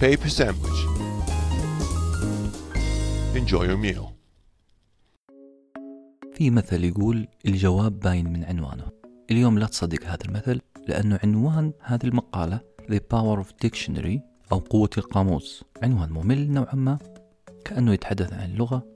[0.00, 0.80] paper sandwich.
[3.34, 4.04] Enjoy your meal.
[6.34, 8.88] في مثل يقول الجواب باين من عنوانه.
[9.30, 12.60] اليوم لا تصدق هذا المثل لأنه عنوان هذه المقالة
[12.90, 14.18] The Power of Dictionary
[14.52, 15.64] أو قوة القاموس.
[15.82, 16.98] عنوان ممل نوعا ما.
[17.64, 18.86] كأنه يتحدث عن اللغة.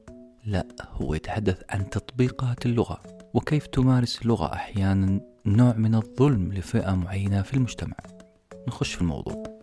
[0.45, 3.01] لا هو يتحدث عن تطبيقات اللغة.
[3.35, 7.97] وكيف تمارس اللغة أحيانا نوع من الظلم لفئة معينة في المجتمع.
[8.69, 9.54] نخش في الموضوع.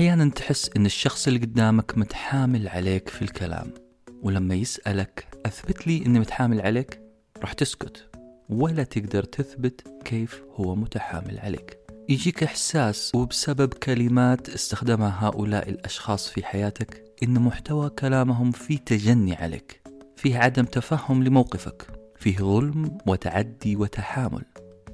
[0.00, 3.74] أحيانا تحس أن الشخص اللي قدامك متحامل عليك في الكلام
[4.22, 7.00] ولما يسألك أثبت لي أني متحامل عليك؟
[7.40, 8.10] راح تسكت
[8.48, 11.78] ولا تقدر تثبت كيف هو متحامل عليك.
[12.08, 19.80] يجيك إحساس وبسبب كلمات استخدمها هؤلاء الأشخاص في حياتك إن محتوى كلامهم فيه تجني عليك
[20.16, 24.44] فيه عدم تفهم لموقفك فيه ظلم وتعدي وتحامل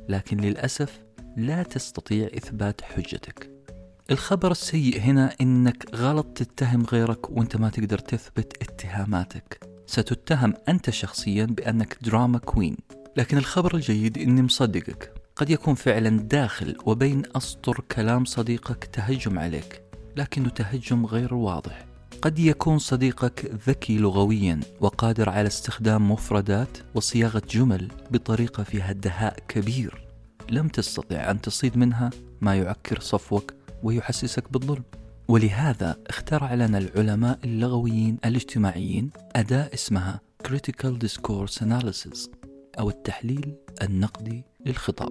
[0.08, 1.04] لكن للأسف
[1.36, 3.55] لا تستطيع إثبات حجتك.
[4.10, 9.60] الخبر السيء هنا إنك غلط تتهم غيرك وإنت ما تقدر تثبت اتهاماتك.
[9.86, 12.76] ستتهم أنت شخصيا بأنك دراما كوين
[13.16, 15.12] لكن الخبر الجيد إني مصدقك.
[15.36, 19.82] قد يكون فعلا داخل وبين أسطر كلام صديقك تهجم عليك
[20.16, 21.86] لكنه تهجم غير واضح.
[22.22, 30.06] قد يكون صديقك ذكي لغويا وقادر على استخدام مفردات وصياغة جمل بطريقة فيها دهاء كبير.
[30.50, 34.84] لم تستطع أن تصيد منها ما يعكر صفوك ويحسسك بالظلم.
[35.28, 42.28] ولهذا اخترع لنا العلماء اللغويين الاجتماعيين أداة اسمها Critical Discourse Analysis
[42.78, 45.10] أو التحليل النقدي للخطاب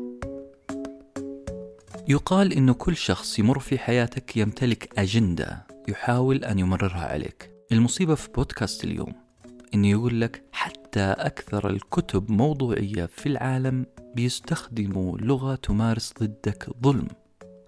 [2.07, 7.51] يقال أن كل شخص يمر في حياتك يمتلك أجندة يحاول أن يمررها عليك.
[7.71, 9.13] المصيبة في بودكاست اليوم
[9.73, 13.85] أنه يقول لك حتى أكثر الكتب موضوعية في العالم
[14.15, 17.07] بيستخدموا لغة تمارس ضدك ظلم.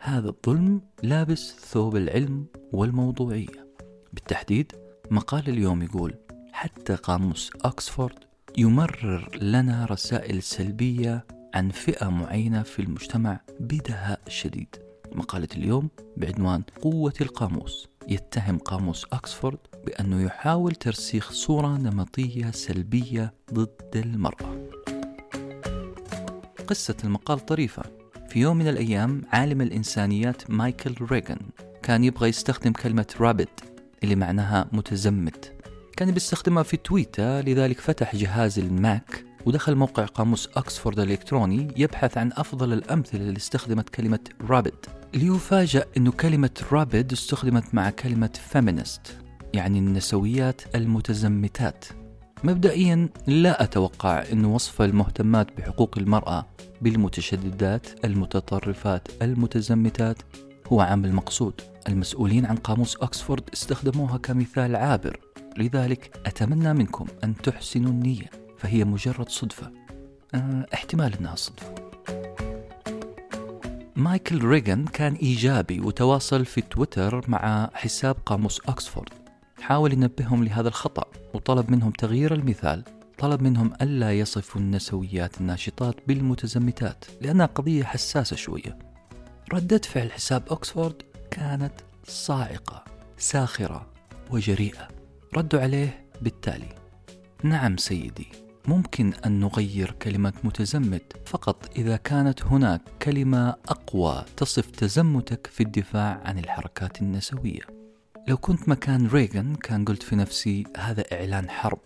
[0.08, 3.68] هذا الظلم لابس ثوب العلم والموضوعية.
[4.14, 4.72] بالتحديد
[5.12, 6.16] مقال اليوم يقول
[6.52, 8.16] حتى قاموس أكسفورد
[8.58, 14.76] يمرر لنا رسائل سلبية عن فئة معينة في المجتمع بدهاء شديد.
[15.12, 23.92] مقالة اليوم بعنوان قوة القاموس يتهم قاموس أكسفورد بأنه يحاول ترسيخ صورة نمطية سلبية ضد
[23.96, 24.70] المرأة.
[26.68, 27.97] قصة المقال طريفة.
[28.38, 31.40] في يوم من الأيام عالم الإنسانيات مايكل ريغان
[31.84, 33.48] كان يبغى يستخدم كلمة rabid
[34.04, 35.54] اللي معناها متزمت.
[35.98, 42.18] كان بيستخدمها في تويتر لذلك فتح جهاز ال Mac ودخل موقع قاموس أكسفورد الإلكتروني يبحث
[42.18, 49.18] عن أفضل الأمثلة اللي استخدمت كلمة rabid ليفاجأ أنه كلمة rabid استخدمت مع كلمة feminist
[49.54, 51.86] يعني النسويات المتزمتات.
[52.44, 56.46] مبدئيا لا أتوقع أن وصف المهتمات بحقوق المرأة
[56.82, 60.18] بالمتشددات المتطرفات المتزمتات
[60.68, 61.62] هو عامل مقصود.
[61.88, 65.20] المسؤولين عن قاموس أكسفورد استخدموها كمثال عابر.
[65.58, 69.72] لذلك أتمنى منكم أن تحسنوا النية فهي مجرد صدفة.
[70.36, 71.76] أه احتمال أنها صدفة.
[73.96, 79.10] مايكل ريغان كان إيجابي وتواصل في تويتر مع حساب قاموس أكسفورد.
[79.68, 82.84] حاول ينبههم لهذا الخطأ وطلب منهم تغيير المثال
[83.18, 88.80] طلب منهم ألا يصفوا النسويات الناشطات بالمتزمتات لأنها قضية حساسة شوية.
[89.54, 91.02] ردة فعل حساب أكسفورد
[91.32, 91.74] كانت
[92.08, 92.84] صاعقة
[93.18, 93.88] ساخرة
[94.32, 94.88] وجريئة.
[95.38, 96.70] ردوا عليه بالتالي
[97.44, 98.28] نعم سيدي
[98.68, 106.22] ممكن أن نغير كلمة متزمت فقط إذا كانت هناك كلمة أقوى تصف تزمتك في الدفاع
[106.26, 107.77] عن الحركات النسوية.
[108.28, 111.80] لو كنت مكان ريغان كان قلت في نفسي هذا إعلان حرب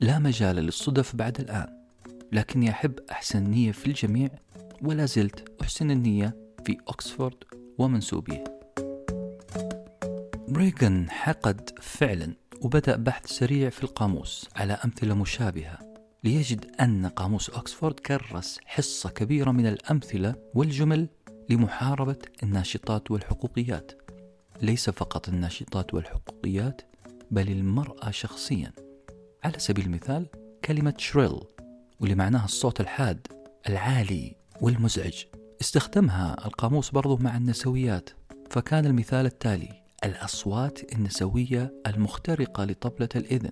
[0.00, 1.66] لا مجال للصدف بعد الآن
[2.32, 4.28] لكني أحب أحسن نية في الجميع
[4.82, 6.36] ولا زلت أحسن النية
[6.66, 7.36] في أكسفورد
[7.78, 8.44] ومنسوبية.
[10.56, 15.78] ريغان حقد فعلا وبدأ بحث سريع في القاموس على أمثلة مشابهة
[16.24, 21.08] ليجد أن قاموس أكسفورد كرس حصة كبيرة من الأمثلة والجمل
[21.50, 24.01] لمحاربة الناشطات والحقوقيات.
[24.62, 26.82] ليس فقط الناشطات والحقوقيات
[27.30, 28.72] بل المرأة شخصيا.
[29.44, 30.26] على سبيل المثال
[30.64, 31.40] كلمة شريل
[32.00, 33.26] واللي معناها الصوت الحاد
[33.68, 35.24] العالي والمزعج
[35.60, 38.10] استخدمها القاموس برضو مع النسويات.
[38.50, 43.50] فكان المثال التالي الأصوات النسوية المخترقة لطبلة الإذن.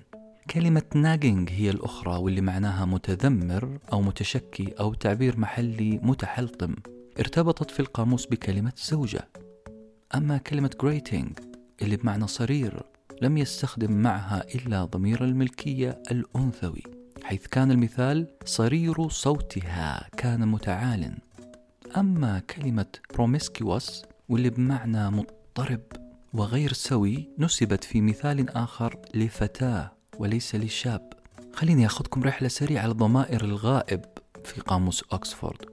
[0.50, 6.74] كلمة ناجينج هي الأخرى واللي معناها متذمر أو متشكي أو تعبير محلي متحلطم.
[7.18, 9.28] ارتبطت في القاموس بكلمة زوجة.
[10.14, 11.38] أما كلمة جريتينج
[11.82, 12.82] اللي بمعنى صرير
[13.22, 16.82] لم يستخدم معها إلا ضمير الملكية الأنثوي
[17.22, 21.18] حيث كان المثال صرير صوتها كان متعال.
[21.96, 25.80] أما كلمة promiscuous واللي بمعنى مضطرب
[26.34, 31.12] وغير سوي نسبت في مثال آخر لفتاة وليس لشاب.
[31.52, 34.04] خليني أخذكم رحلة سريعة على الضمائر الغائب
[34.44, 35.64] في قاموس أكسفورد.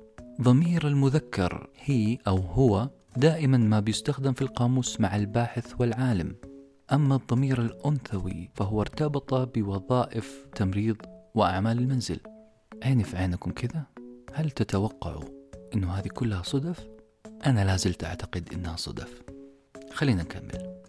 [0.41, 6.35] ضمير المذكر he أو هو دائما ما بيستخدم في القاموس مع الباحث والعالم.
[6.93, 10.97] أما الضمير الأنثوي فهو ارتبط بوظائف تمريض
[11.35, 12.19] وأعمال المنزل.
[12.83, 13.83] عيني في عينكم كذا؟
[14.33, 15.23] هل تتوقعوا
[15.75, 16.87] أنه هذه كلها صدف؟
[17.45, 19.21] أنا لازلت أعتقد أنها صدف.
[19.93, 20.81] خلينا نكمل.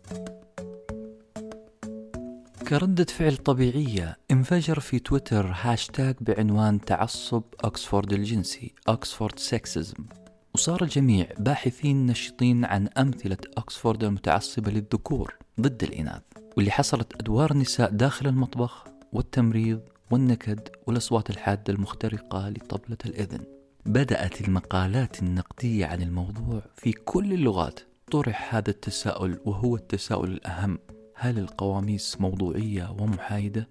[2.68, 4.16] كردة فعل طبيعية.
[4.30, 10.04] انفجر في تويتر هاشتاج بعنوان تعصب أكسفورد الجنسي Oxford sexism
[10.54, 16.22] وصار الجميع باحثين نشطين عن أمثلة أكسفورد المتعصبة للذكور ضد الإناث
[16.56, 19.80] واللي حصلت أدوار النساء داخل المطبخ والتمريض
[20.10, 23.40] والنكد والأصوات الحادة المخترقة لطبلة الإذن
[23.86, 27.80] بدأت المقالات النقدية عن الموضوع في كل اللغات
[28.10, 30.78] طرح هذا التساؤل وهو التساؤل الأهم
[31.14, 33.68] هل القواميس موضوعية ومحايدة؟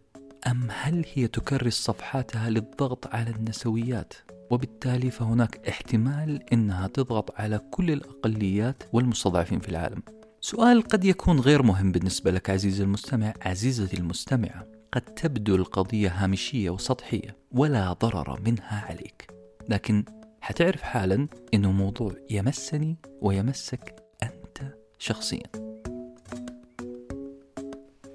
[0.48, 4.14] أم هل هي تكرس صفحاتها للضغط على النسويات؟
[4.50, 10.04] وبالتالي فهناك احتمال إنها تضغط على كل الأقليات والمستضعفين في العالم.
[10.42, 16.70] سؤال قد يكون غير مهم بالنسبة لك عزيزي المستمع، عزيزتي المستمعة، قد تبدو القضية هامشية
[16.70, 19.28] وسطحية ولا ضرر منها عليك.
[19.70, 20.04] لكن
[20.42, 25.68] حتعرف حالا انه موضوع يمسني ويمسك أنت شخصيا.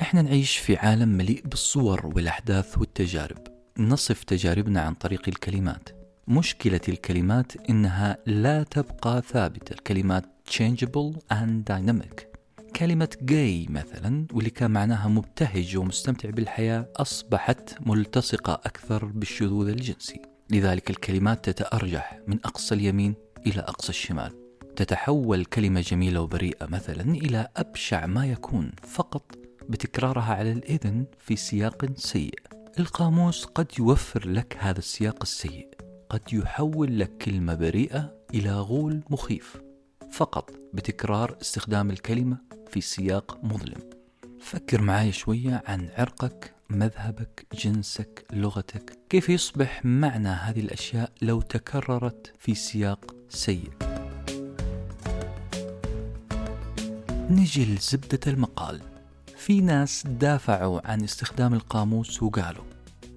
[0.00, 3.38] إحنا نعيش في عالم مليء بالصور والأحداث والتجارب
[3.78, 9.72] نصف تجاربنا عن طريق الكلمات مشكلة الكلمات إنها لا تبقى ثابتة.
[9.72, 12.22] الكلمات changeable and dynamic.
[12.76, 20.22] كلمة gay مثلا واللي كان معناها مبتهج ومستمتع بالحياة أصبحت ملتصقة أكثر بالشذوذ الجنسي.
[20.50, 23.14] لذلك الكلمات تتأرجح من أقصى اليمين
[23.46, 24.32] إلى أقصى الشمال.
[24.76, 31.86] تتحول كلمة جميلة وبريئة مثلا إلى أبشع ما يكون فقط بتكرارها على الإذن في سياق
[31.96, 32.38] سيء.
[32.78, 35.68] القاموس قد يوفر لك هذا السياق السيء.
[36.12, 39.56] قد يحول لك كلمة بريئة إلى غول مخيف.
[40.10, 42.36] فقط بتكرار استخدام الكلمة
[42.70, 43.80] في سياق مظلم.
[44.40, 48.98] فكر معي شوية عن عرقك مذهبك جنسك لغتك.
[49.08, 53.70] كيف يصبح معنى هذه الأشياء لو تكررت في سياق سيء؟
[57.30, 58.80] نجي لزبدة المقال.
[59.36, 62.64] في ناس دافعوا عن استخدام القاموس وقالوا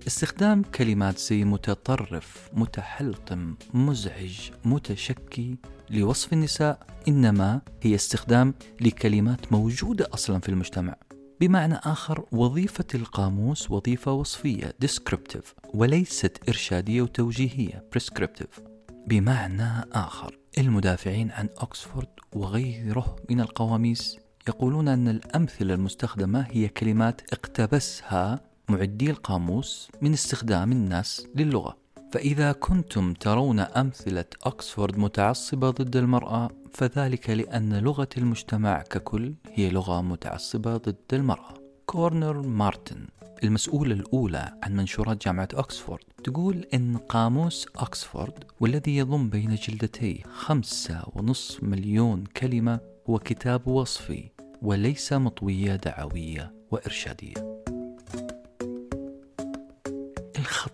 [0.08, 5.58] استخدام كلمات زي متطرف متحلطم مزعج متشكي
[5.90, 10.96] لوصف النساء إنما هي استخدام لكلمات موجودة أصلا في المجتمع
[11.42, 18.62] بمعنى آخر وظيفة القاموس وظيفة وصفية descriptive وليست إرشادية وتوجيهية prescriptive
[19.08, 20.38] بمعنى آخر.
[20.58, 24.18] المدافعين عن أكسفورد وغيره من القواميس
[24.48, 31.78] يقولون أن الأمثلة المستخدمة هي كلمات اقتبسها معدي القاموس من استخدام الناس للغة.
[32.12, 40.02] فإذا كنتم ترون أمثلة أكسفورد متعصبة ضد المرأة فذلك لأن لغة المجتمع ككل هي لغة
[40.02, 41.54] متعصبة ضد المرأة.
[41.86, 43.08] كورنر مارتن
[43.44, 51.04] المسؤولة الأولى عن منشورات جامعة أكسفورد تقول إن قاموس أكسفورد والذي يضم بين جلدتيه خمسة
[51.14, 52.80] ونصف مليون كلمة
[53.10, 54.30] هو كتاب وصفي
[54.62, 57.55] وليس مطوية دعوية وإرشادية.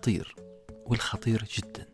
[0.02, 0.34] الخطير
[0.86, 1.86] والخطير جدا.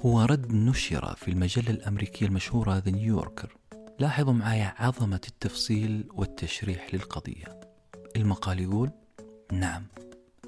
[0.00, 3.56] هو رد نشر في المجلة الأمريكية المشهورة ذا نيويوركر
[3.98, 7.60] لاحظوا معايا عظمة التفصيل والتشريح للقضية.
[8.16, 8.90] المقال يقول
[9.52, 9.86] نعم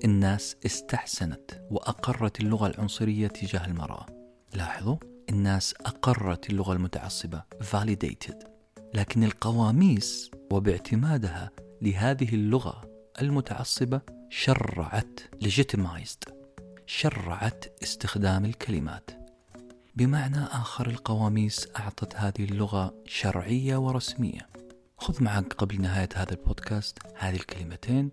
[0.04, 4.06] الناس استحسنت وأقرت اللغة العنصرية تجاه المرأة.
[4.54, 4.96] لاحظوا
[5.30, 8.46] الناس أقرت اللغة المتعصبة validated.
[8.94, 11.50] لكن القواميس وباعتمادها
[11.82, 12.90] لهذه اللغة
[13.20, 14.00] المتعصبة
[14.30, 16.39] شرعت legitimized
[16.92, 19.10] شرعت استخدام الكلمات.
[19.96, 24.48] بمعنى آخر القواميس أعطت هذه اللغة شرعية ورسمية.
[24.98, 28.10] خذ معك قبل نهاية هذا البودكاست هذه الكلمتين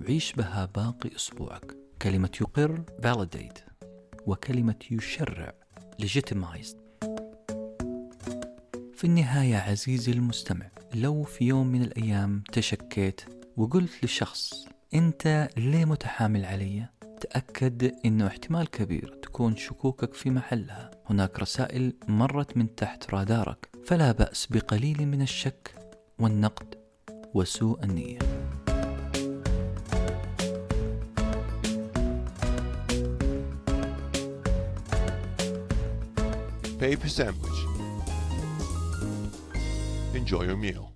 [0.00, 1.76] وعيش بها باقي أسبوعك.
[2.02, 3.88] كلمة يقر validate
[4.26, 5.54] وكلمة يشرع
[6.02, 6.76] legitimized
[8.94, 13.20] في النهاية عزيزي المستمع لو في يوم من الأيام تشكيت
[13.56, 21.40] وقلت لشخص أنت ليه متحامل علي؟ تأكد أنه احتمال كبير تكون شكوكك في محلها هناك
[21.40, 25.74] رسائل مرت من تحت رادارك فلا بأس بقليل من الشك
[26.18, 26.74] والنقد
[27.34, 28.18] وسوء النية
[36.78, 37.60] Paper sandwich.
[40.14, 40.88] Enjoy your meal.